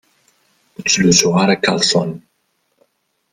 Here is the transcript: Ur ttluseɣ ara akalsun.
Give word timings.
Ur 0.79 0.83
ttluseɣ 0.87 1.33
ara 1.43 1.53
akalsun. 1.59 2.11